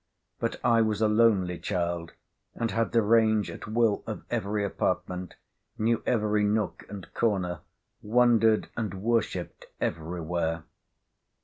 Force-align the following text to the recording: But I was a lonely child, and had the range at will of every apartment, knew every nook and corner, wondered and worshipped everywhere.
But 0.39 0.59
I 0.63 0.81
was 0.81 0.99
a 1.01 1.07
lonely 1.07 1.59
child, 1.59 2.13
and 2.55 2.71
had 2.71 2.91
the 2.91 3.03
range 3.03 3.51
at 3.51 3.67
will 3.67 4.03
of 4.07 4.23
every 4.31 4.65
apartment, 4.65 5.35
knew 5.77 6.01
every 6.07 6.43
nook 6.43 6.83
and 6.89 7.13
corner, 7.13 7.59
wondered 8.01 8.69
and 8.75 8.95
worshipped 8.95 9.67
everywhere. 9.79 10.63